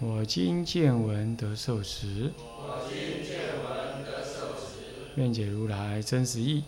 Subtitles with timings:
[0.00, 6.62] 我今见闻得受持，我今见闻得受持愿解如来真实义。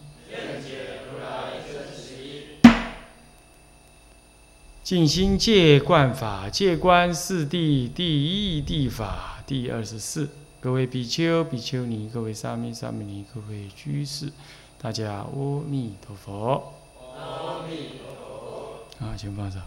[4.82, 10.28] 静心戒观法，戒观四谛第一谛法第二十四。
[10.60, 14.32] 各位比丘、比丘尼，各位沙弥、沙弥尼，各位居士，
[14.76, 16.72] 大家阿弥陀佛。
[17.16, 19.06] 阿弥陀佛。
[19.06, 19.60] 啊，请放手。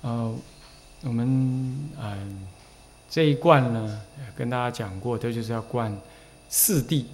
[0.00, 0.34] 呃，
[1.02, 1.26] 我们
[2.00, 2.46] 嗯
[3.10, 4.00] 这一贯呢，
[4.36, 5.94] 跟大家讲过，这就是要观
[6.48, 7.04] 四谛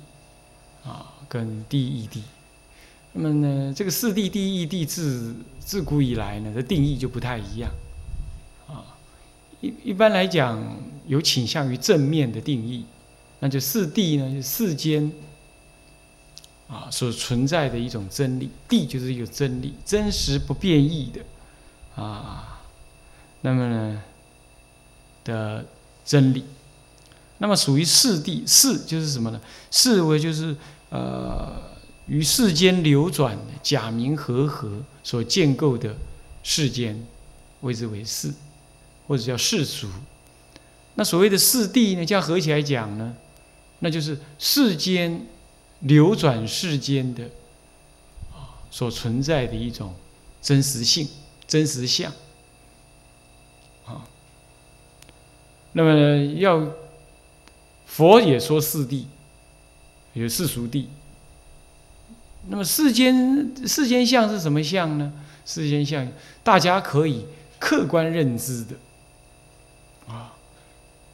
[0.85, 2.21] 啊，跟第一谛。
[3.13, 7.71] 那么呢，这个四谛、第一谛自自古以来呢，这定义就不太一样
[8.69, 8.85] 啊。
[9.61, 10.63] 一一般来讲，
[11.07, 12.85] 有倾向于正面的定义，
[13.41, 15.11] 那就四谛呢，就世间
[16.69, 22.58] 啊所存在的一种真理，谛就是一个真理，真实不变异的啊，
[23.41, 24.03] 那么呢
[25.25, 25.65] 的
[26.05, 26.45] 真理，
[27.39, 29.41] 那么属于世谛，世就是什么呢？
[29.71, 30.57] 世为就是
[30.91, 31.61] 呃
[32.07, 35.95] 于世间流转假名和合所建构的
[36.43, 37.07] 世间，
[37.61, 38.33] 谓之为世。
[39.07, 39.89] 或者叫世俗，
[40.97, 42.05] 那所谓的四谛呢？
[42.05, 43.17] 这样合起来讲呢，
[43.79, 45.25] 那就是世间
[45.81, 47.25] 流转世间的
[48.31, 49.95] 啊所存在的一种
[50.43, 51.09] 真实性、
[51.47, 52.13] 真实相
[55.79, 56.75] 那么要
[57.87, 59.05] 佛也说四谛，
[60.13, 60.87] 有世俗谛。
[62.49, 65.13] 那么世间世间相是什么相呢？
[65.47, 66.05] 世间相
[66.43, 67.25] 大家可以
[67.61, 70.13] 客观认知的。
[70.13, 70.35] 啊，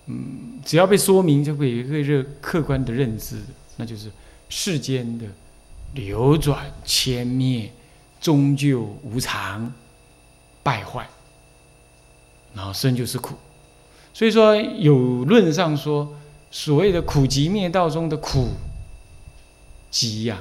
[0.06, 3.42] 嗯，只要被说明，就会有一个热客观的认知，
[3.76, 4.10] 那就是
[4.48, 5.26] 世间的
[5.92, 7.70] 流转、迁灭，
[8.19, 9.70] 终究无常、
[10.62, 11.06] 败坏，
[12.54, 13.34] 然后生就是苦。
[14.14, 16.14] 所以说，有论上说，
[16.50, 18.50] 所谓的苦集灭道中的苦
[19.91, 20.41] 集呀，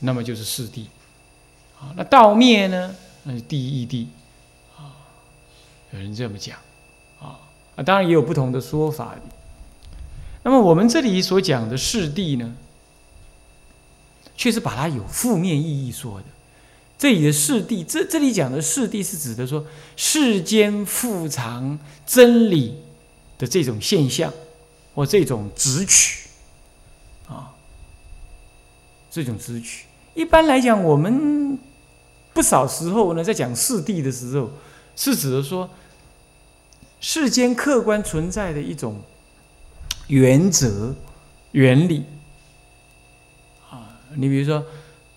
[0.00, 0.86] 那么就是四谛。
[1.78, 2.96] 啊，那道灭呢？
[3.24, 4.06] 那是第一谛。
[4.78, 4.96] 啊，
[5.92, 6.56] 有人这么讲。
[7.20, 7.38] 啊，
[7.84, 9.14] 当然也有不同的说法。
[10.42, 12.54] 那么我们这里所讲的世谛呢，
[14.38, 16.24] 却是把它有负面意义说的。
[16.96, 22.78] 这里的世谛，这这里讲的世谛是指的说世间复藏真理
[23.38, 24.32] 的这种现象，
[24.94, 26.28] 或这种直取
[27.28, 27.52] 啊，
[29.10, 29.86] 这种直取。
[30.14, 31.58] 一般来讲，我们
[32.32, 34.50] 不少时候呢，在讲四谛的时候，
[34.94, 35.68] 是指的说。
[36.98, 39.00] 世间客观存在的一种
[40.08, 40.94] 原则、
[41.52, 42.04] 原理
[43.70, 44.64] 啊，你比如说，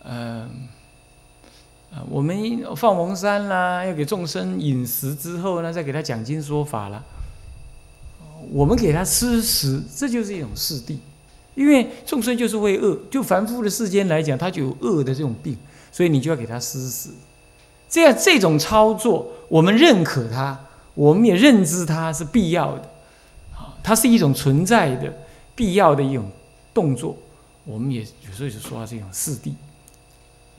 [0.03, 0.67] 嗯
[1.91, 2.35] 呃，我们
[2.75, 7.03] 放蒙山啦，要给众生饮食之后呢，再给他讲经说法了。
[8.51, 10.97] 我们给他吃食，这就是一种四谛，
[11.55, 15.57] 因为众生就是会饿，就凡夫的世间来讲，他就有饿的这种病，
[15.91, 17.09] 所以你就要给他施食。
[17.89, 20.65] 这样这种操作，我们认可他。
[20.95, 22.81] 我们也认知它是必要的，
[23.55, 25.13] 啊，它是一种存在的
[25.55, 26.29] 必要的一种
[26.73, 27.15] 动作。
[27.63, 29.53] 我们也有时候就说它是一种四谛，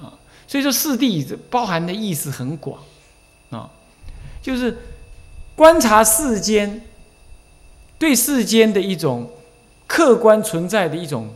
[0.03, 0.15] 啊，
[0.47, 2.81] 所以说四谛包含的意思很广，
[3.51, 3.69] 啊，
[4.41, 4.75] 就是
[5.55, 6.81] 观察世间
[8.01, 9.31] 对世间的一种
[9.87, 11.29] 客观存在的一种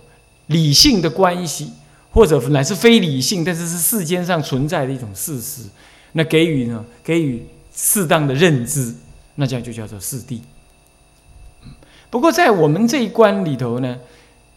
[0.48, 1.70] 理性的关系，
[2.10, 5.62] 或者乃是非理性，但是是世间上存在的一种事实，
[6.12, 7.46] 那给予呢，给予。
[7.76, 8.94] 适当的认知，
[9.34, 10.38] 那这样就叫做四谛。
[12.08, 13.99] 不过在我们这一关里头呢，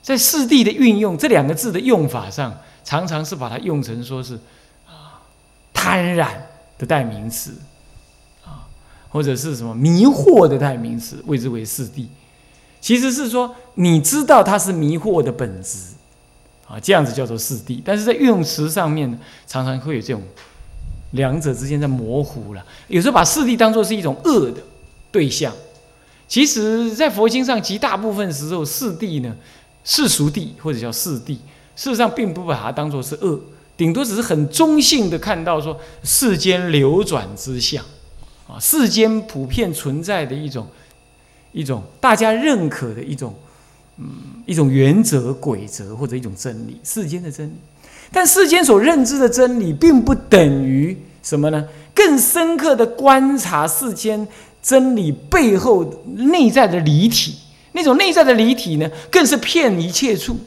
[0.03, 4.35] 在四谛的运用这两个字的用法上，常常是把它用成说是
[4.85, 5.17] 啊
[5.73, 6.27] 贪婪
[6.77, 7.55] 的代名词，
[9.09, 12.05] 或者是什么迷惑的代名词，谓之为四谛。
[12.79, 15.77] 其实是说你知道它是迷惑的本质
[16.67, 17.81] 啊，这样子叫做四谛。
[17.83, 20.21] 但是在用词上面，常常会有这种。
[21.11, 24.61] 两者之间在模糊了，有时候把四谛当作是一种恶的
[25.09, 25.53] 对象，
[26.27, 29.33] 其实，在佛经上极大部分时候，四谛呢，
[29.85, 31.37] 世俗谛或者叫四谛，
[31.77, 33.39] 事实上并不把它当作是恶，
[33.77, 37.81] 顶多只是很中性的看到说世间流转之相，
[38.47, 40.65] 啊，世间普遍存在的一种
[41.51, 43.35] 一种大家认可的一种
[43.97, 44.05] 嗯
[44.45, 47.53] 一种原则、规则或者一种真理，世间的真理。
[48.11, 51.67] 但世间所认知的真理，并不等于什么呢？
[51.93, 54.25] 更深刻的观察世间
[54.61, 55.83] 真理背后
[56.15, 57.35] 内在的离体，
[57.73, 60.37] 那种内在的离体呢，更是骗一切处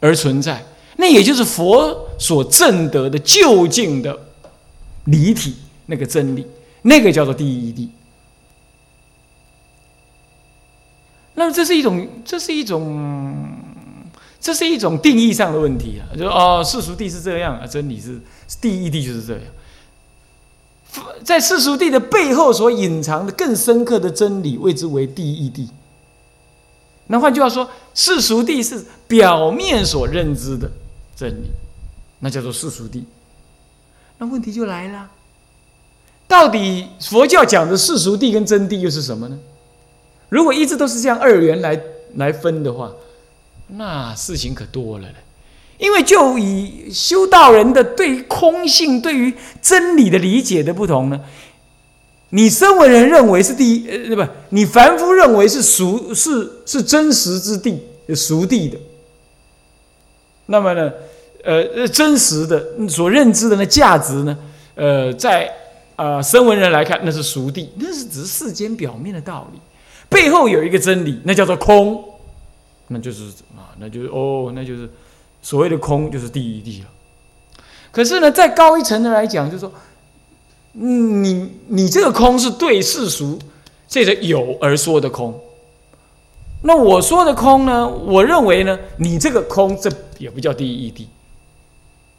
[0.00, 0.62] 而存在。
[0.96, 4.18] 那也就是佛所证得的究竟的
[5.04, 5.54] 离体
[5.86, 6.44] 那个真理，
[6.86, 7.90] 那个叫做第一义
[11.34, 13.46] 那么这是一种，这是一种，
[14.40, 16.06] 这是一种定义上的问题啊。
[16.16, 18.20] 就哦，世俗谛是这样，真理是
[18.60, 19.42] 第一谛就是这样。
[21.24, 25.68] 在世俗谛的背后所隐藏的更深刻的真理，谓之为第一谛。
[27.08, 30.70] 那换句话说，世俗谛是表面所认知的。
[31.14, 31.50] 真理，
[32.20, 33.02] 那叫做世俗谛。
[34.18, 35.10] 那问题就来了，
[36.28, 39.38] 到底佛教讲的世俗地跟真谛又是什么呢？
[40.28, 41.80] 如果一直都是这样二元来
[42.16, 42.90] 来分的话，
[43.68, 45.06] 那事情可多了
[45.78, 51.20] 因为就以修道人的对于空性、对于真理的理解的不同呢，
[52.30, 57.82] 你身为人认为是第一，呃，不，你凡夫认为是俗是是真实之地、
[58.14, 58.78] 俗地的。
[60.46, 60.92] 那么呢，
[61.44, 64.36] 呃，真实的所认知的那价值呢，
[64.74, 65.52] 呃，在
[65.96, 69.58] 啊，声闻人来看，那是俗谛，那是只是世间表面的道理，
[70.08, 72.04] 背后有一个真理，那叫做空，
[72.88, 73.24] 那就是
[73.56, 74.88] 啊，那就是哦，那就是
[75.42, 76.88] 所谓的空，就是第一谛了。
[77.90, 79.72] 可是呢，再高一层的来讲，就是说，
[80.72, 83.38] 你你这个空是对世俗
[83.88, 85.40] 这个有而说的空。
[86.62, 87.88] 那我说的空呢？
[87.88, 91.08] 我认为呢，你这个空这也不叫第一地。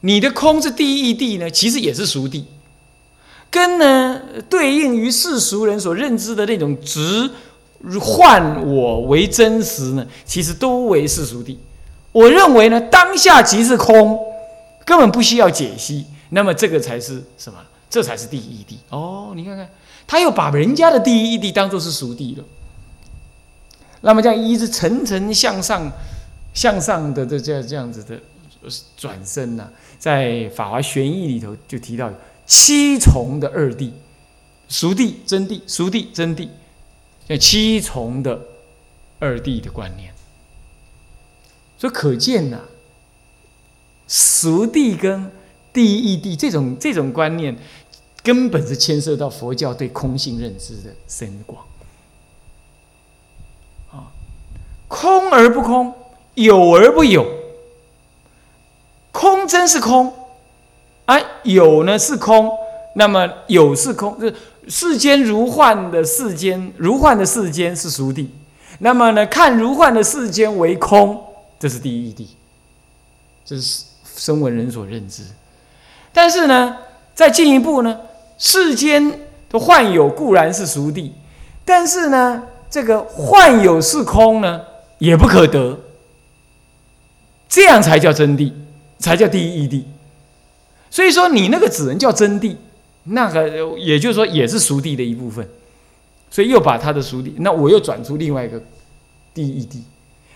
[0.02, 2.44] 你的空是第一地呢，其实也是俗谛，
[3.50, 7.30] 跟呢对应于世俗人所认知的那种直
[8.00, 11.56] 幻我为真实呢，其实都为世俗谛。
[12.12, 14.20] 我认为呢，当下即是空，
[14.84, 16.06] 根本不需要解析。
[16.30, 17.60] 那么这个才是什么？
[17.90, 18.80] 这才是第一地。
[18.90, 19.70] 哦，你看看，
[20.06, 22.44] 他又把人家的第一义谛当做是俗谛了。
[24.02, 25.90] 那么这样一直层层向上、
[26.54, 28.20] 向上的这这样这样子的
[28.98, 32.12] 转身呢，在《法华玄义》里头就提到
[32.48, 33.92] 七重的二谛：
[34.70, 36.48] 熟谛、真谛、熟谛、真谛，
[37.28, 38.42] 这七重的
[39.20, 40.14] 二谛的观念。
[41.78, 42.62] 所以可见呐，
[44.08, 45.30] 熟谛跟
[45.72, 47.56] 第一义谛这种这种观念，
[48.24, 51.64] 根本是牵涉到佛教对空性认知的深广。
[53.92, 54.10] 啊
[54.88, 55.94] 空而不空，
[56.36, 57.28] 有而不有。
[59.12, 60.14] 空真是空，
[61.08, 62.50] 啊，有呢是空。
[62.94, 64.34] 那么有是空，是
[64.68, 68.26] 世间如幻的世间，如幻的世间是俗谛。
[68.80, 71.24] 那么呢，看如幻的世间为空，
[71.60, 72.26] 这是第一义谛，
[73.46, 73.84] 这是
[74.16, 75.22] 声闻人所认知。
[76.12, 76.76] 但是呢，
[77.14, 78.00] 再进一步呢，
[78.40, 79.20] 世间
[79.50, 81.12] 的幻有固然是俗谛，
[81.64, 84.62] 但是呢，这个幻有是空呢？
[84.98, 85.80] 也不可得，
[87.48, 88.52] 这样才叫真谛，
[88.98, 89.84] 才叫第一义谛。
[90.90, 92.56] 所以说，你那个只能叫真谛，
[93.04, 93.48] 那个
[93.78, 95.48] 也就是说也是熟谛的一部分。
[96.30, 98.62] 所以又把他的熟谛，那我又转出另外一个
[99.34, 99.78] 第一义谛。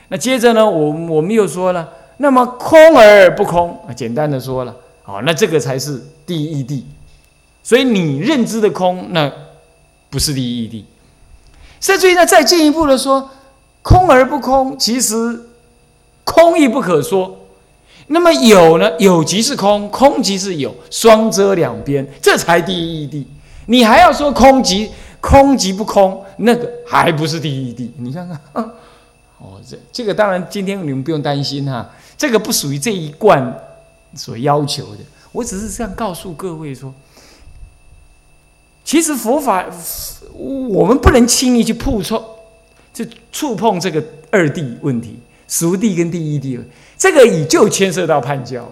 [0.08, 4.76] 那接着呢，我我们又说了，那么空而不空，简单的说了，
[5.06, 6.84] 哦，那这个才是第一义谛。
[7.64, 9.32] 所以你认知的空，那
[10.10, 10.84] 不是第一义谛。
[11.80, 13.30] 甚至于呢，再进一步的说。
[13.84, 15.42] 空而不空，其实
[16.24, 17.41] 空亦不可说。
[18.12, 18.92] 那么有呢？
[19.00, 23.26] 有即是空，空即是有，双遮两边，这才第一义谛。
[23.68, 27.90] 你还要说空即空即不空，那个还不是第一义谛。
[27.98, 28.40] 你看看，
[29.40, 33.58] 哦，这这个当然今天你们不用担心哈，这个不属于这一贯
[34.14, 35.00] 所要求的。
[35.32, 36.94] 我只是这样告诉各位说，
[38.84, 39.66] 其实佛法
[40.34, 42.22] 我们不能轻易去碰触。
[42.94, 46.60] 就触碰这个二谛问题，熟谛跟第一谛，
[47.02, 48.72] 这个已就牵涉到判教了。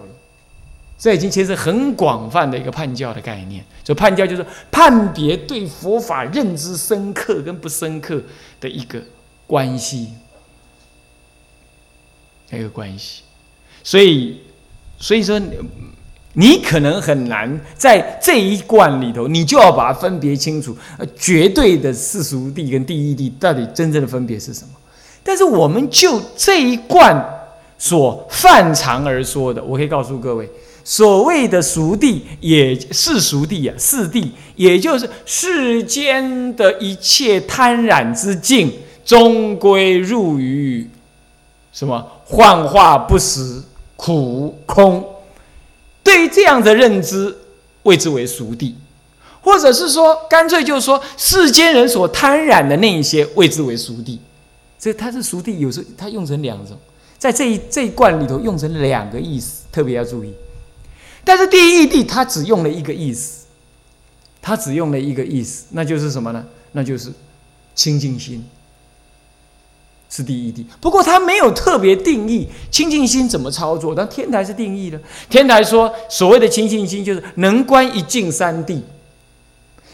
[0.96, 3.64] 这已经牵涉很广泛的一个判教的概念。
[3.82, 8.22] 所以判教就是判别对佛法认知深刻跟不深刻
[8.60, 9.02] 的一个
[9.48, 10.12] 关系，
[12.52, 13.22] 一个关系。
[13.82, 14.40] 所以，
[15.00, 15.40] 所以说。
[16.34, 20.78] 你可能很难在这一贯里头，你就要把它分别清楚。
[21.16, 24.70] 绝对的世俗地跟第一地到底真正的分别是什么？
[25.24, 27.39] 但是我们就这一贯
[27.80, 29.64] 所泛常而说的。
[29.64, 30.46] 我可以告诉各位，
[30.84, 38.70] 所谓的熟地，也是熟地啊，四地，也就是世间的一切贪染之境，
[39.02, 40.88] 终归入于
[41.72, 43.62] 什么幻化不实、
[43.96, 45.02] 苦空。
[46.04, 47.34] 对于这样的认知，
[47.84, 48.76] 谓之为熟地。
[49.42, 54.20] 或者是说，干脆就说世间人所贪染的那一些，谓之为熟地。
[54.78, 56.76] 这它是熟地，有时候它用成两种，
[57.20, 60.32] 在这一这一罐里头用成两个意思，特别要注意。
[61.22, 63.44] 但是第一义谛它只用了一个意思，
[64.40, 66.42] 它只用了一个意思，那就是什么呢？
[66.72, 67.12] 那就是
[67.74, 68.42] 清净心，
[70.08, 70.64] 是第一谛。
[70.80, 74.98] 不过它没有特别定义清净心怎么操作，但天台是定义的。
[75.28, 78.80] 天台说，所谓的清净心就是能观一境三谛。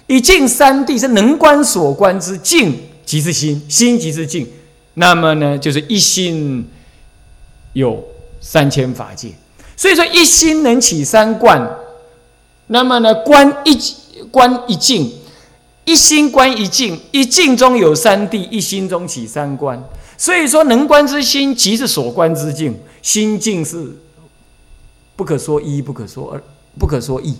[0.06, 2.73] 一境三谛是能观所观之境，
[3.04, 4.47] 即是心，心即是境。
[4.95, 6.64] 那么呢，就是一心
[7.76, 8.02] 有
[8.40, 9.30] 三千法界。
[9.76, 11.61] 所以说，一心能起三观。
[12.68, 13.78] 那么呢，观一
[14.30, 15.12] 观一境，
[15.85, 19.78] 一心观一境，一境中有三谛，一心中起三观。
[20.16, 23.95] 所以说，能观之心即是所观之境，心境是
[25.14, 26.42] 不可说一，不可说二，
[26.78, 27.37] 不可说一。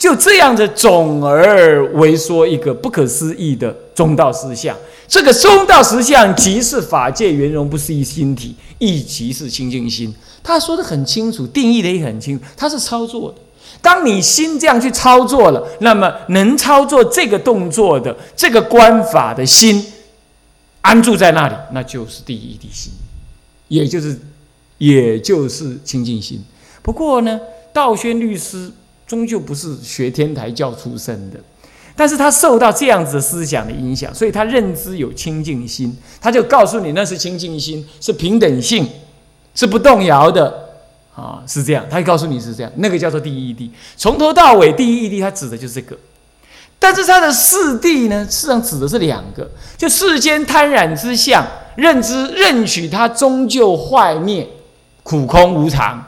[0.00, 4.74] 就这样子，总而为说一个不可思议的中道实相。
[5.06, 10.14] 这个中道实相，即是法界圆融不思议心体，亦即是清净心。
[10.42, 12.44] 他说的很清楚，定义的也很清楚。
[12.56, 13.36] 他是操作的。
[13.82, 19.84] 当你心这样去操作了，那么能操作这个动作的这个观法的心，
[20.80, 22.90] 安住在那里，那就是第一地心，
[23.68, 24.18] 也就是
[24.78, 26.42] 也就是清净心。
[26.80, 27.38] 不过呢，
[27.74, 28.72] 道宣律师。
[29.10, 31.40] 终究不是学天台教出身的，
[31.96, 38.88] 但是他受到这样子的思想的影响，所以他认知有清净心，他就告诉你那是清净心，是平等性，
[39.52, 40.70] 是不动摇的。
[41.16, 45.98] 啊，是这样，他告诉你是这样，那个叫做第一谛，从头到尾第一谛，他指的就是这个，
[46.78, 54.48] 但是他的四谛呢，实际上指的是两个，就世间贪染之相，认知认取它终究坏灭，
[55.02, 56.00] 苦空无常，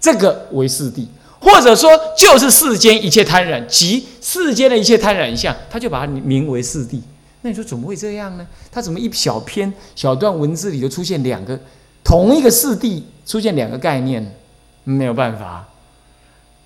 [0.00, 1.08] 这个为四谛。
[1.46, 7.00] 或者说，就是世间一切贪染，即世间的一切贪染相，他就把它名为四谛。
[7.42, 8.44] 那你说怎么会这样呢？
[8.72, 11.56] 他怎么一小篇小段文字里就出现两个
[12.02, 14.34] 同一个四谛，出现两个概念？
[14.82, 15.68] 没有办法。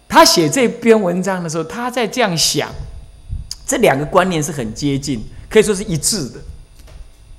[0.09, 2.71] 他写这篇文章的时候，他在这样想，
[3.67, 6.41] 这两个观念是很接近，可以说是一致的，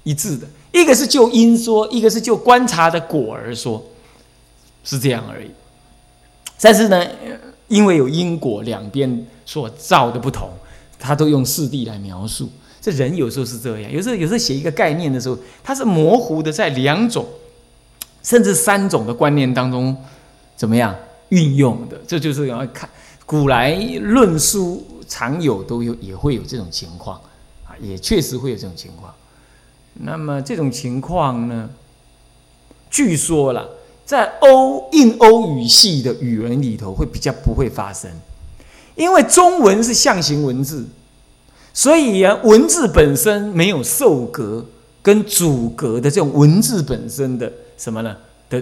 [0.03, 0.45] 一致的。
[0.71, 3.83] 一个是就因说，一个是就观察的果而说，
[4.83, 5.49] 是这样而已。
[6.63, 7.03] 但是呢，
[7.67, 10.47] 因为有因果两边所造的不同，
[10.99, 12.47] 他都用四谛来描述。
[12.79, 17.25] 这人有时候是这样，有时候有时候写一个概念的时候，它是模糊的，在两种
[18.21, 19.95] 甚至三种的观念当中
[20.55, 20.95] 怎么样
[21.29, 21.99] 运用的？
[22.07, 22.87] 这就是要看
[23.25, 27.19] 古来论述常有都有也会有这种情况
[27.65, 29.11] 啊，也确实会有这种情况。
[29.93, 31.69] 那么这种情况呢，
[32.91, 33.67] 据说了。
[34.11, 38.11] 在欧印欧语系的语文里头，会比较不会发生，
[38.93, 40.85] 因为中文是象形文字，
[41.73, 44.65] 所以啊，文字本身没有受格
[45.01, 48.17] 跟主格的这种文字本身的什么呢
[48.49, 48.61] 的，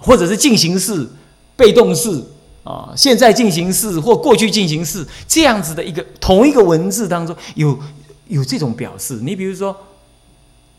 [0.00, 1.06] 或者是进行式、
[1.54, 2.20] 被动式
[2.64, 7.78] 啊、现在进行式或过去进行式这样子的一个同一个文字当中有
[8.26, 9.20] 有这种表示。
[9.22, 9.76] 你比如说，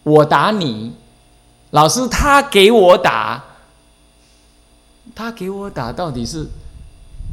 [0.04, 0.92] 我打你。
[1.72, 3.44] 老师，他给我打，
[5.14, 6.48] 他给我打，到底是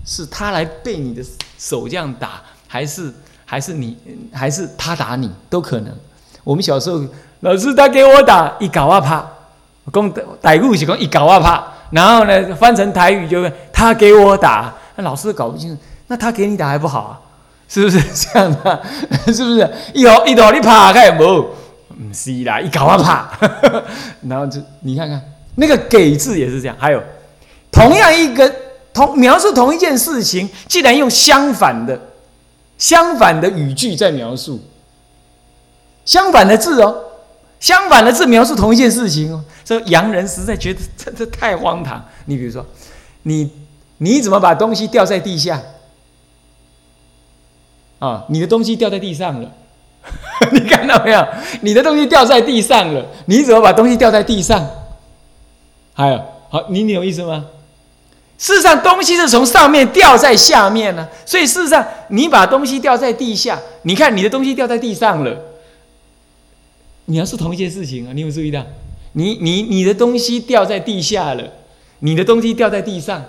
[0.05, 1.23] 是他来被你的
[1.59, 3.13] 手这样打，还是
[3.45, 3.97] 还是你，
[4.33, 5.95] 还是他打你，都可能。
[6.43, 7.01] 我们小时候，
[7.41, 9.25] 老师他给我打一搞啊怕，
[9.93, 10.13] 讲
[10.43, 17.21] 歹故是讲一搞啊啪，然后呢翻成台语就他给我打，那老师搞不清楚，那他给你打还不好啊？
[17.67, 18.83] 是不是这样的？
[19.33, 21.49] 是不是一吼一吼你怕开无？
[21.99, 23.39] 唔是啦，一搞啊怕，
[24.29, 25.21] 然后就你看看
[25.57, 26.77] 那个“给”字也是这样。
[26.79, 27.03] 还有
[27.71, 28.53] 同样一个
[28.93, 32.01] 同描述同一件事情，既然用相反的
[32.77, 34.61] 相反的语句在描述，
[36.05, 37.05] 相反的字哦，
[37.61, 42.05] 相反的字描述同一件事情哦，这洋人实在觉得 这这太荒唐。
[42.27, 42.67] 你比如说，
[43.23, 43.51] 你
[43.99, 45.63] 你怎么把东西掉在地下？
[48.01, 49.51] 啊，你的东西掉在地上了。
[50.53, 51.27] 你看到没有？
[51.63, 54.69] 你的东西掉在地上了，你怎么把东西掉在地上？
[55.95, 57.47] 还有，好，你你有意思吗？
[58.37, 65.37] 事实上，东西是从上面掉在下面呢，所以事实上，你把东西掉在地下，你看你的东西掉在地上了，
[67.07, 68.65] 你要是同一件事情啊，你有注意到？
[69.13, 71.45] 你你你的东西掉在地下了，
[72.01, 73.25] 你的东西掉在地上，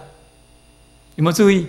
[1.16, 1.68] 有没有注意？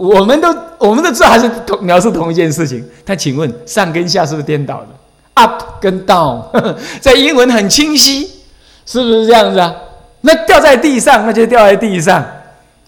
[0.00, 2.82] 我们都我们都知道还是同描述同一件事情。
[3.04, 4.88] 但请问上跟下是不是颠倒的
[5.34, 6.42] ？up 跟 down
[7.02, 8.26] 在英文很清晰，
[8.86, 9.74] 是不是这样子啊？
[10.22, 12.24] 那掉在地上，那就掉在地上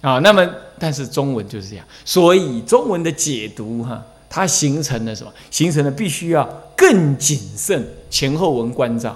[0.01, 0.19] 啊。
[0.21, 4.03] 那么但是中文就是这样，所以中文的解读哈。
[4.35, 5.31] 它形成了什么？
[5.51, 9.15] 形成了必须要更谨慎，前后文关照。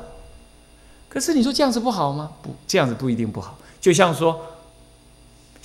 [1.09, 2.29] 可是你说这样子不好吗？
[2.43, 3.57] 不，这样子不一定不好。
[3.81, 4.39] 就像说，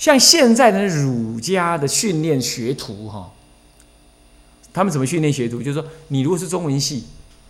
[0.02, 3.30] 像现在的儒家的训练学徒哈，
[4.72, 5.62] 他们怎么训练学徒？
[5.62, 7.04] 就是说，你如果是中文系，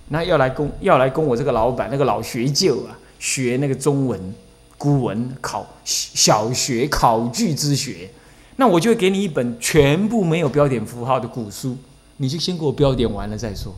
[0.09, 4.35] 那要来跟要来跟我这个老板那个老学究啊，学那个中文
[4.77, 8.11] 古文考小学考据之学，
[8.57, 11.75] 那我就会给你一本全部没有标点符号的古书。
[12.19, 13.75] 你就先给我标点完了再说。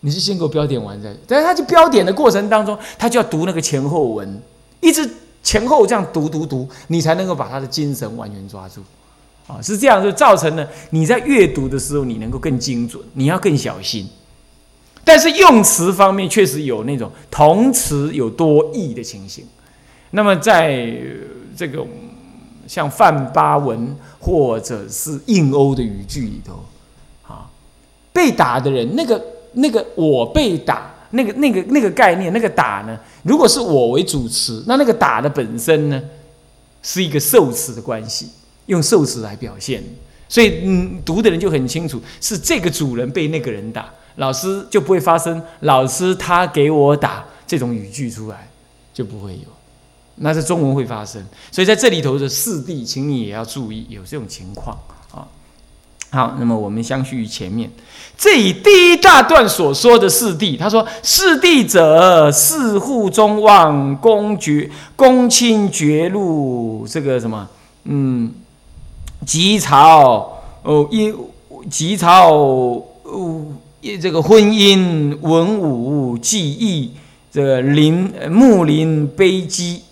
[0.00, 4.42] 你是先给我标点完再，但是他就标点的过程当中，他就要读那个前后文，
[4.82, 5.08] 一直
[5.42, 8.82] 前后这样读读读，你才能够把他的精神完全抓住。
[9.46, 14.08] 啊，是这样就造成了你在阅读的时候，你能够更精准，你要更小心。
[15.04, 19.44] 但是用词方面确实有那种同词有多义的情形。
[20.10, 20.92] 那么在
[21.56, 21.86] 这个。
[22.68, 26.64] 像范巴文或者是印欧的语句里头，
[27.26, 27.50] 啊，
[28.12, 29.20] 被打的人，那个
[29.54, 36.00] 那个我被打，那个那个那个概念，那个打呢，如果是我为主词，那那个打的本身呢，
[36.82, 38.28] 是一个受词的关系，
[38.66, 39.82] 用受词来表现，
[40.28, 48.48] 所以嗯，读的人就很清楚，是这个主人被那个人打，老师就不会发生老师他给我打这种语句出来，
[48.94, 49.48] 就不会有。
[50.22, 54.78] 那是中文会发生，所以在这里头的四弟，请你也要注意有这种情况。
[56.10, 57.70] 好，那么我们相续于前面，
[58.18, 67.48] 这以第一大段所说的四弟，他说四弟者，四户中望，公爵公卿爵禄，这个什么，
[67.84, 68.32] 嗯，
[69.24, 71.14] 吉朝哦，一
[71.70, 73.46] 吉朝哦，
[74.00, 76.90] 这个婚姻文武技艺。
[77.32, 79.82] 这个林木林悲姬，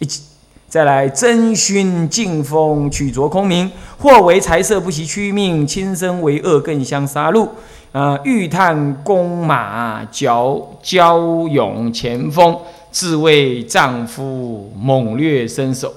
[0.68, 7.48] 再来征勋进封取着空名，或为财色不惜屈命，亲身为恶更相杀戮。
[7.90, 12.54] 啊，欲探弓马，骄骄勇前锋，
[12.92, 15.94] 自为丈夫猛掠身手。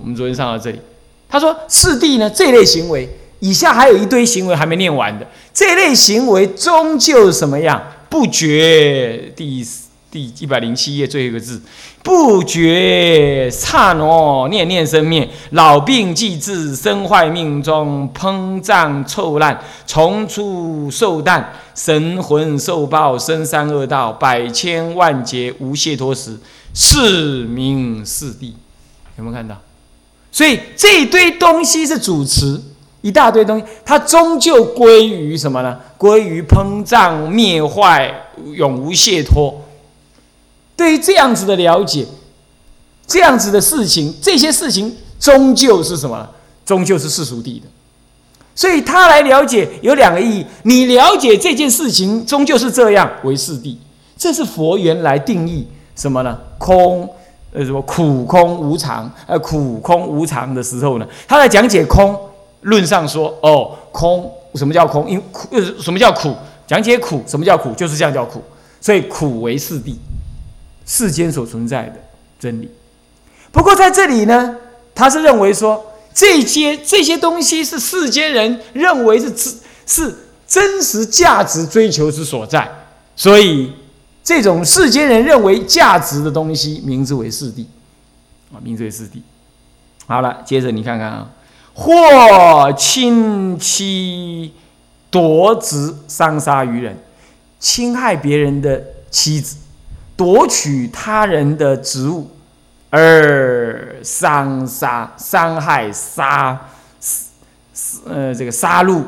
[0.00, 0.80] 我们昨天上到这里，
[1.28, 3.08] 他说四弟呢这类行为，
[3.40, 7.82] 以下还有一堆行为还没念完的，这类行为终究什么样？
[8.08, 9.66] 不觉第
[10.10, 11.62] 第一百零七页最后一个字，
[12.02, 26.36] 不觉刹那念念生灭，老病既至，身坏命中，膨胀臭烂，虫出受诞，神魂受报，生三恶道，百千万劫无解脱时，
[26.74, 28.56] 是名是地。
[29.16, 29.56] 有没有看到？
[30.32, 32.60] 所以这一堆东西是主词。
[33.02, 35.78] 一大堆东西，它终究归于什么呢？
[35.96, 38.12] 归于膨胀灭坏，
[38.54, 39.58] 永无解脱。
[40.80, 42.06] 对于这样子的了解，
[43.06, 46.26] 这样子的事情，这些事情终究是什么？
[46.64, 47.66] 终究是世俗地的。
[48.54, 53.78] 所以他来了解有两个意义：你了解这件事情终究是这样为世地，
[54.16, 56.38] 这是佛原来定义什么呢？
[56.56, 57.06] 空，
[57.52, 59.12] 呃，什么苦空无常？
[59.26, 62.18] 呃，苦空无常的时候呢，他在讲解空。
[62.62, 65.08] 论上说，哦，空，什么叫空？
[65.10, 66.34] 因苦，呃，什么叫苦？
[66.66, 67.72] 讲解苦，什么叫苦？
[67.72, 68.42] 就是这样叫苦。
[68.80, 69.94] 所以苦为世谛，
[70.90, 71.94] 世间所存在的
[72.40, 72.68] 真理。
[73.52, 74.56] 不过在这里呢，
[74.92, 75.80] 他是认为说，
[76.12, 79.32] 这些这些东西是世间人认为是
[79.86, 80.12] 是
[80.48, 82.68] 真实价值追求之所在，
[83.14, 83.72] 所以
[84.24, 87.64] 这种世间人认为价值的东西，名字为四谛，
[88.52, 89.20] 啊，名字为四谛。
[90.06, 91.30] 好了，接着你看看啊。
[91.72, 94.52] 或侵妻
[95.08, 96.98] 夺职伤杀于人，
[97.60, 99.56] 侵害别人的妻子，
[100.20, 102.30] 夺取他人的职务，
[102.90, 106.60] 而伤杀、伤害、杀，
[108.04, 109.02] 呃，这个杀戮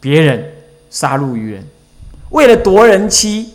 [0.00, 0.50] 别人，
[0.88, 1.66] 杀戮于人，
[2.30, 3.52] 为了夺人妻，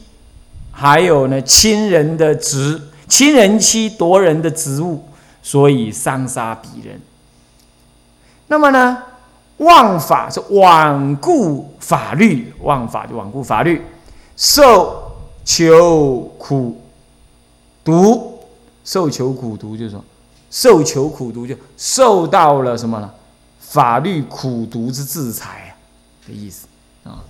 [0.71, 5.03] 还有呢，亲人的职，亲人妻夺人的职务，
[5.41, 7.01] 所以伤杀彼人。
[8.45, 8.99] 那么呢，
[9.57, 13.81] 枉法是罔顾法律，枉法就罔顾法律，
[14.37, 15.02] 受
[15.45, 16.77] 求苦
[17.83, 18.39] 读，
[18.83, 20.03] 受求苦读就是说，
[20.49, 23.11] 受求苦读就受到了什么呢？
[23.59, 25.75] 法律苦读之制裁
[26.27, 26.67] 的意思
[27.03, 27.23] 啊。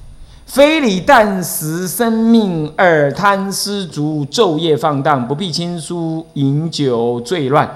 [0.46, 7.76] 非礼但食生命二贪失足昼夜放荡不必亲疏饮酒醉乱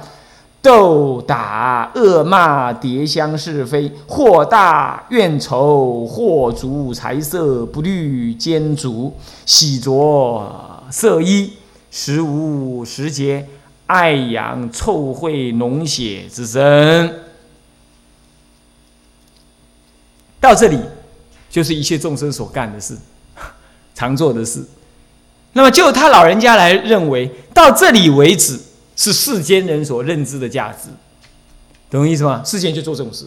[0.67, 11.53] 斗打恶骂喋相是非或大怨仇或足财色不虑奸足喜着色衣
[11.89, 13.47] 时无时节
[13.85, 17.13] 爱养臭秽脓血之身。
[20.41, 20.77] 到这里。
[21.49, 22.95] 就是一切众生所干的事，
[23.95, 24.63] 常做的事。
[25.53, 28.59] 那么就他老人家来认为，到这里为止
[28.97, 30.89] 是世间人所认知的价值，
[31.89, 32.43] 懂我意思吗？
[32.43, 33.25] 世间就做这种事。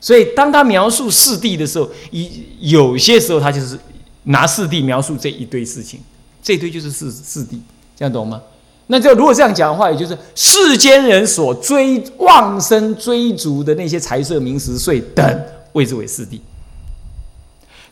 [0.00, 3.78] 所以当他描述四谛的时候，一有些时候他就是
[4.24, 6.00] 拿四谛描述这一堆事情，
[6.42, 7.58] 这一堆就是四四谛，
[7.96, 8.40] 这样懂吗？
[8.86, 16.40] 那就如果这样讲的话，也就是世间人所追妄生追逐的那些财色名食睡等，谓之为四谛。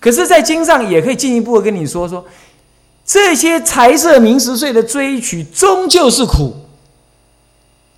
[0.01, 2.25] 可是，在经上也可以进一步的跟你说说，
[3.05, 6.55] 这些财色名食睡的追取，终究是苦。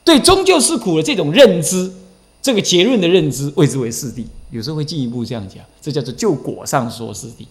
[0.08, 1.92] 对，终究是苦的这种认知，
[2.40, 4.24] 这个结论的认知，谓之为四谛。
[4.50, 7.44] 有时候会进一步这样讲，这叫做就果上说四谛，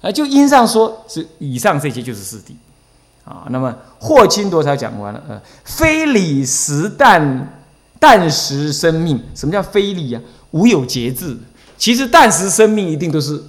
[0.00, 2.52] 啊就因上说是以上这些就是四谛。
[3.30, 7.46] 啊，那么霍金多才讲完了，呃，非礼食啖
[8.00, 10.22] 啖食生命，什么叫非礼啊？
[10.52, 11.36] 无有节制。
[11.76, 13.42] 其实但实生命一定都是。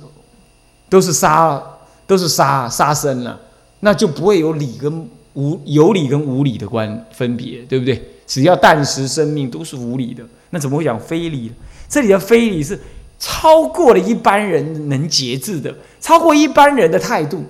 [0.90, 1.60] 都是杀，
[2.06, 3.40] 都是杀杀生了，
[3.80, 8.13] 那就不会有理跟无有理跟无理的关分别，对不对？
[8.26, 11.52] 只要啖食生命都是无理的，那怎么会讲非礼？
[11.88, 12.80] 这里的非礼是
[13.20, 17.46] 超过了一般人能节制的，超过一般人的态度，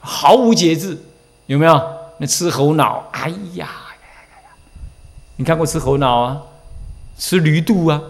[0.00, 0.98] 毫无节制，
[1.46, 1.80] 有没有？
[2.18, 3.68] 那吃猴脑，哎呀，
[5.36, 6.40] 你看过吃猴脑啊？
[7.18, 8.00] 吃驴肚啊？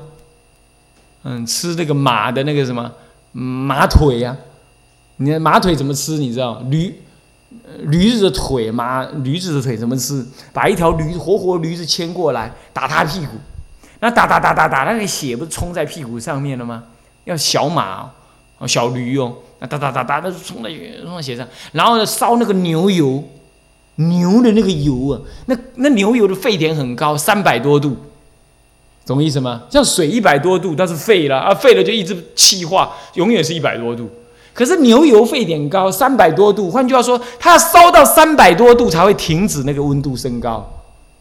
[1.24, 2.92] 嗯，吃那个马的那个什么？
[3.32, 4.36] 马腿呀，
[5.16, 6.18] 你看马腿怎么吃？
[6.18, 6.94] 你知道驴，
[7.86, 10.24] 驴子的腿，马驴子的腿怎么吃？
[10.52, 13.32] 把一条驴活活驴子牵过来，打他屁股，
[14.00, 16.84] 那打打打打打，那个血不是冲在屁股上面了吗？
[17.24, 18.10] 要小马
[18.58, 20.70] 哦，小驴哦，那打打打打，那是冲在
[21.02, 23.22] 冲在血上，然后呢烧那个牛油，
[23.96, 27.96] 牛的那个油啊，那那牛油的沸点很高，三百多度。
[29.04, 29.62] 懂意思吗？
[29.68, 34.08] 像水一百多度，但是沸了啊，沸了就一直气化，永远是一百多度。
[34.54, 40.68] 可是牛油沸点高，三百多度，换句话说，它要烧到三百多度才会停止那个温度升高，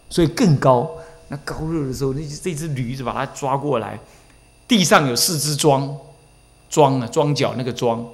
[0.09, 0.89] 所以更高。
[1.29, 3.97] 那高热的时候，那这只驴子把它抓过来，
[4.67, 5.97] 地上有四只桩，
[6.69, 8.05] 桩啊，桩脚那个桩，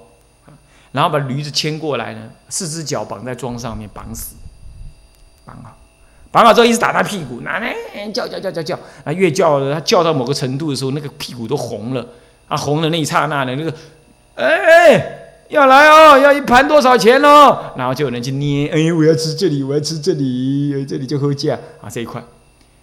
[0.91, 4.36] 然后把驴子牵过来呢，四只脚绑在桩上面绑死，
[5.45, 5.75] 绑好。
[6.30, 7.65] 绑好之后，一直打他屁股，那呢
[8.13, 12.06] 叫叫叫叫叫，啊，越叫他叫到某个程度的时候，那个屁股都红了，
[12.47, 13.73] 啊，红的那一刹那呢，那个，
[14.38, 17.73] 哎，要来哦，要一盘多少钱哦？
[17.76, 22.23] 然后就有人去捏，哎，我要吃这里，我要吃这里，这里就喝价啊这一块，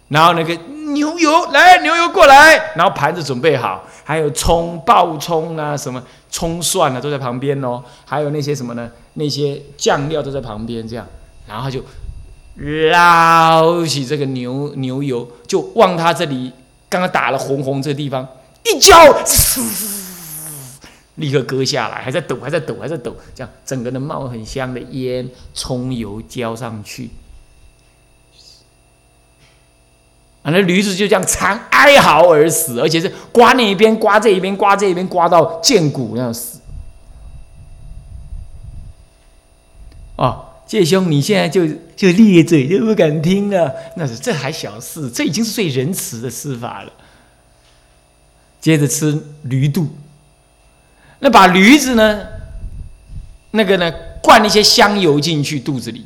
[0.09, 0.53] 然后那个
[0.93, 8.89] 牛油来，牛油过来，然后盘子准备好，还有葱、爆葱啊，什么葱蒜啊都在旁边哦，还有那些什么呢？
[9.13, 11.07] 那些酱料都在旁边，这样，
[11.47, 11.81] 然后就。
[12.89, 16.49] 捞起这个牛牛油，就往他这里
[16.87, 18.25] 刚刚打了红红这个地方
[18.63, 18.95] 一浇，
[21.15, 27.09] 立刻割下来，还在抖，还在抖，还在抖，这样整个的冒很香的烟，葱油浇上去，
[30.43, 36.59] 啊，那驴子就这样惨哀嚎而死，而且是刮那一边，刮这一边，刮这一边，刮到见骨那样死，
[40.15, 40.41] 啊。
[40.67, 43.71] 谢兄，你现在就就咧嘴，就不敢听了。
[43.97, 46.91] 那是这还小事，这已经是最仁慈的施法了。
[48.59, 49.89] 接着吃驴肚，
[51.25, 52.21] 那把驴子呢，
[53.49, 56.05] 那个呢，灌了一些香油进去肚子里，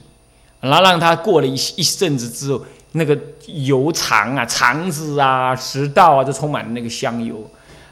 [0.62, 7.45] 然后让它过了一一阵子之后，那个油肠啊、肠子啊、食道啊，都充满了那个香油。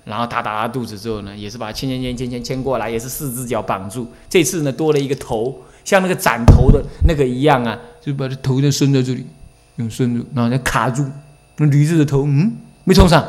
[0.05, 4.09] 然后打打他肚子之后呢，也是把牵牵牵牵牵牵过来，也是四只脚绑住。
[4.29, 5.53] 这次呢，多了一个头。
[5.83, 9.27] 像那个斩头的那个一样啊，就把这头就伸在这里，
[9.75, 11.05] 用伸住，然后再卡住
[11.57, 13.21] 那驴子的头，嗯，没冲上，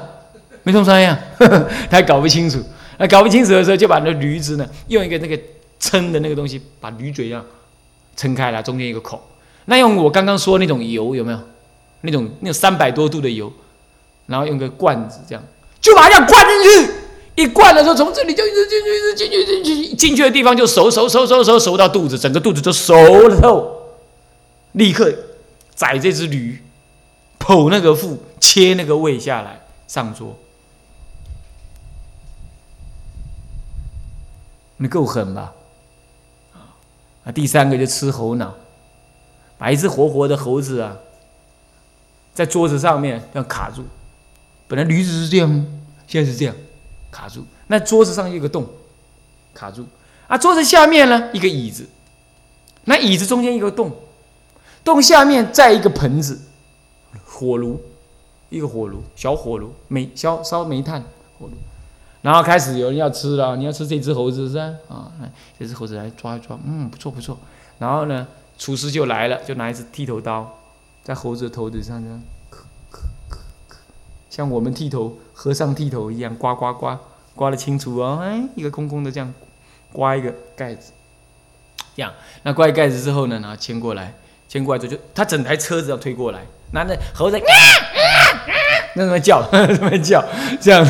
[0.62, 1.18] 没冲上呀，
[1.90, 2.62] 他搞不清楚，
[2.98, 5.38] 那搞不清楚的时候，就把那驴子呢，用一个那个
[5.80, 7.44] 撑的那个东西，把驴嘴要
[8.16, 9.26] 撑开了，中间一个口，
[9.64, 11.38] 那用我刚刚说那种油有没有？
[12.02, 13.52] 那种那种三百多度的油，
[14.26, 15.42] 然后用个罐子这样，
[15.80, 16.92] 就把它这样灌进去。
[17.34, 22.94] 一灌的时候，从这里就一直进去，一直进去，进去进去的地方就熟熟熟熟熟熟到肚子，整个肚子就熟
[23.28, 23.68] 了透。
[24.72, 25.12] 立刻
[25.74, 26.62] 宰这只驴，
[27.40, 30.36] 剖那个腹，切那个胃下来上桌。
[34.78, 35.52] 你够狠吧？
[37.24, 38.54] 啊，第三个就吃猴脑，
[39.58, 40.96] 把一只活活的猴子啊，
[42.32, 43.84] 在桌子上面这样卡住。
[44.66, 45.66] 本来驴子是这样，
[46.06, 46.54] 现在是这样
[47.10, 47.44] 卡住。
[47.66, 48.66] 那桌子上有个洞，
[49.52, 49.84] 卡住。
[50.26, 51.86] 啊，桌子下面呢一个椅子，
[52.84, 53.90] 那椅子中间一个洞，
[54.84, 56.40] 洞下面再一个盆子，
[57.24, 57.82] 火炉，
[58.48, 61.02] 一个火炉，小火炉，煤烧烧煤炭
[61.38, 61.52] 火炉。
[62.20, 64.74] 然后开始有人要吃了，你要吃这只猴子是吧？
[64.88, 65.12] 啊，
[65.58, 67.38] 这只猴子来抓一抓，嗯，不错不错。
[67.78, 68.26] 然后呢，
[68.58, 70.58] 厨师就来了，就拿一只剃头刀，
[71.04, 72.20] 在猴子的头顶上这样，
[74.28, 76.98] 像我们剃头和尚剃头一样，刮刮刮，
[77.36, 78.18] 刮得清楚哦。
[78.20, 79.32] 哎，一个空空的这样，
[79.92, 80.92] 刮一个盖子，
[81.94, 82.12] 这样。
[82.42, 84.12] 那刮一盖子之后呢，然后牵过来，
[84.48, 87.38] 牵过来之后就他整台车子要推过来，那那猴子。
[87.38, 87.44] 在
[88.98, 90.24] 在那边叫， 在那边叫，
[90.60, 90.84] 这样，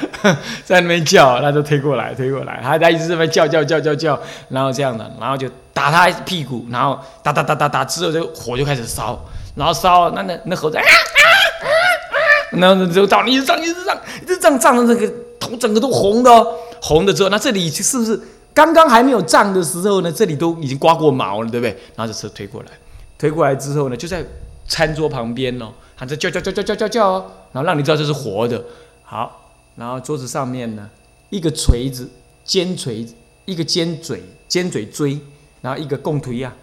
[0.64, 9.22] 在那边叫，他就推过来，推过来，他他一直在那边叫叫叫叫叫，然后这样的，然后就打他屁股，然后打打打打打，之后这火就开始烧，
[9.54, 12.16] 然后烧，那那那猴子啊啊啊啊，
[12.52, 16.46] 然后就胀，一直胀，一直胀，一直胀，胀的这个头整个都红的，
[16.80, 18.18] 红的之后，那这里是不是
[18.54, 20.10] 刚刚还没有胀的时候呢？
[20.10, 21.70] 这里都已经刮过毛了，对不对？
[21.96, 22.68] 然后这车推过来，
[23.18, 24.24] 推过来之后呢，就在
[24.66, 25.66] 餐桌旁边哦。
[25.94, 28.64] 喊着叫叫叫叫叫叫，然后让你知道这是活的。
[29.02, 30.90] 好，然后桌子上面呢，
[31.30, 32.10] 一个锤子
[32.44, 35.20] 尖锤子，一个尖嘴尖嘴锥，
[35.60, 36.54] 然后一个贡推啊，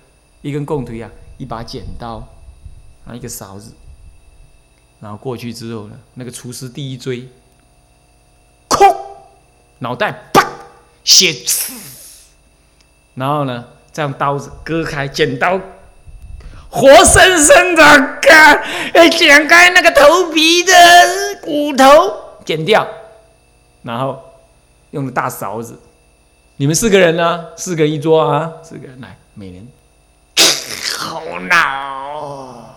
[0.41, 2.27] 一根贡推啊，一把剪刀，
[3.05, 3.73] 然后一个勺子，
[4.99, 7.29] 然后过去之后呢，那个厨师第一追，
[8.67, 8.87] 空，
[9.79, 10.43] 脑袋啪，
[11.03, 11.35] 血，
[13.15, 15.59] 然后呢，再用刀子割开，剪刀。
[16.69, 20.73] 活生生的干，要剪开那个头皮的
[21.41, 21.85] 骨头，
[22.45, 22.87] 剪掉，
[23.83, 24.21] 然后
[24.91, 25.79] 用个大勺子。
[26.57, 27.47] 你们四个人呢？
[27.55, 29.67] 四个人一桌啊，四个人来，每人。
[30.97, 32.75] 好恼，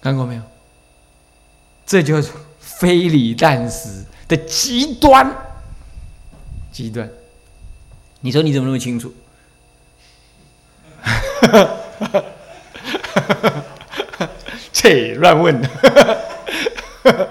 [0.00, 0.42] 看过没有？
[1.84, 5.30] 这就是非礼淡食的极端，
[6.72, 7.08] 极端。
[8.20, 9.12] 你说你怎么那么清楚？
[14.72, 15.60] 这乱问！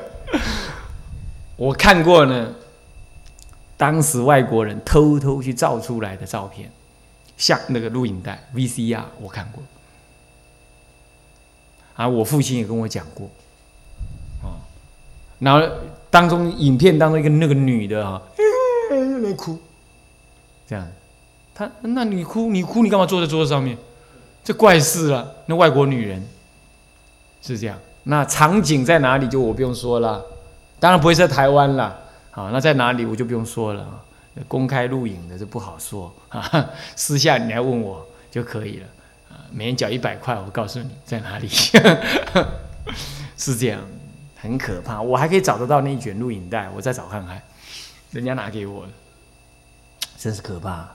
[1.58, 2.54] 我看过呢，
[3.78, 6.69] 当时外国人偷偷去照出来的照片，
[7.38, 9.63] 像那个录影带 VCR，我看过。
[11.95, 13.30] 啊，我父亲也跟我讲过。
[14.43, 14.60] 啊，
[15.39, 15.65] 然后
[16.10, 18.21] 当中影片当中一个那个女的啊，
[19.24, 19.60] 在哭。
[20.67, 20.88] 这样，
[21.54, 23.78] 他那你哭你哭你干嘛坐在桌子上面？
[24.43, 25.36] 这怪事了。
[25.47, 26.28] 那外国女人
[27.41, 27.78] 是这样。
[28.04, 30.23] 那场景在哪里就我不用说了，
[30.80, 31.99] 当然不会在台湾了。
[32.32, 34.01] 好，那在哪里我就不用说了。
[34.47, 38.86] 公开录影的这不好说啊， 私下你来问我就可以了。
[39.32, 41.47] 啊，每人缴一百块，我告诉你在哪里。
[43.38, 43.80] 是这样，
[44.36, 45.01] 很可怕。
[45.01, 47.41] 我还可以找得到那一卷录影带，我再找看看，
[48.12, 48.89] 人家拿给我的。
[50.17, 50.89] 真是可怕，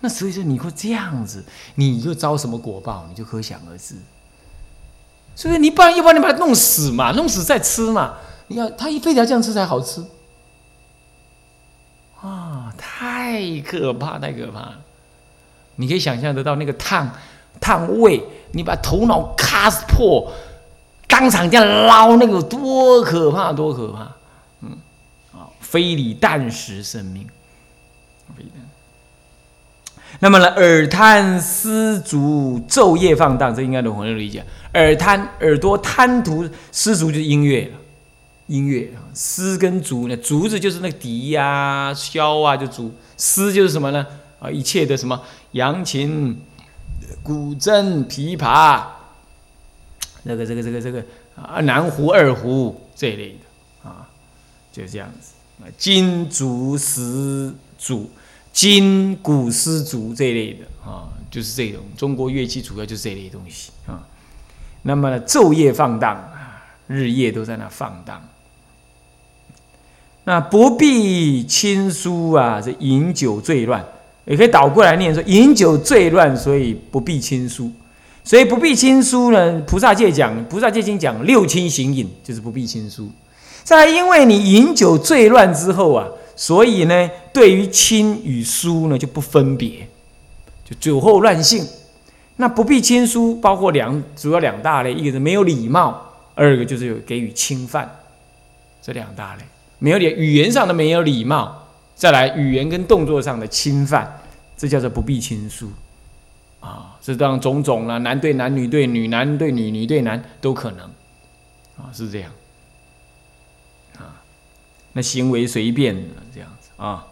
[0.00, 1.44] 那所以说你会这样子，
[1.76, 3.94] 你就遭什么果报，你就可想而知。
[5.34, 8.16] 所以你不然，要不然你把它弄死嘛，弄死再吃嘛。
[8.48, 10.04] 你要他一非得要这样吃才好吃，
[12.20, 14.80] 啊，太可怕，太可怕了。
[15.76, 17.10] 你可以想象得到那个烫
[17.60, 20.30] 烫胃，你把头脑咔破，
[21.08, 24.12] 当场这样捞，那个多可怕，多可怕。
[24.60, 24.76] 嗯，
[25.32, 27.26] 啊，非礼啖食生命。
[30.20, 34.44] 那么呢，耳贪丝足，昼夜放荡，这应该都很容易理解。
[34.74, 37.72] 耳贪，耳朵贪图丝足就是音乐，
[38.46, 44.06] 音乐啊，丝跟足呢，足子就是那个笛呀、箫啊，就足；丝就是什么呢？
[44.38, 45.20] 啊，一切的什么
[45.52, 46.40] 扬琴、
[47.22, 48.82] 古筝、琵琶，
[50.22, 51.02] 那个这个这个这个
[51.34, 54.06] 啊，南胡、二胡这一类的啊，
[54.70, 55.32] 就是这样子。
[55.78, 58.10] 金、足、丝、足。
[58.52, 64.06] 金古丝竹这一类的啊，就是这种中国乐器，主要就是这类东西啊。
[64.82, 68.22] 那么，昼夜放荡啊，日夜都在那放荡。
[70.24, 73.82] 那不必亲疏啊，这饮酒醉乱，
[74.26, 77.72] 也可以倒过来念说饮酒醉乱，所以不必亲疏。
[78.22, 83.10] 所以不必亲疏呢，菩萨戒讲，菩萨戒经讲六亲行饮，就是不必亲疏。
[83.64, 86.06] 再因为你饮酒醉乱之后啊。
[86.42, 89.86] 所以呢，对于亲与疏呢就不分别，
[90.64, 91.64] 就酒后乱性。
[92.34, 96.02] 那不必亲疏，包括两主要两大类，一个是没有礼貌，
[96.34, 97.88] 二个就是有给予侵犯。
[98.82, 99.42] 这两大类，
[99.78, 104.20] 没有礼语言上的没有礼貌，再来语言跟动作上的侵犯，
[104.56, 105.70] 这叫做不必亲疏
[106.58, 106.96] 啊。
[107.00, 110.80] 这当种种啦，男对男，女对女，男对女，女对男都可能
[111.76, 112.32] 啊，是这样。
[114.92, 115.94] 那行为随便
[116.34, 117.06] 这样子啊。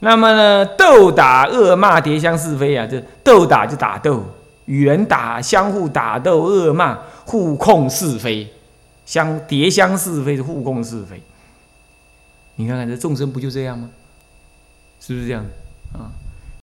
[0.00, 4.24] 那么呢，斗打、恶骂、叠相是非啊，这斗打就打斗，
[4.66, 8.52] 与人打，相互打斗、恶骂、互控是非，
[9.04, 11.22] 相叠相是非是互控是非。
[12.56, 13.90] 你看看这众生不就这样吗？
[15.00, 15.44] 是不是这样
[15.92, 16.10] 啊？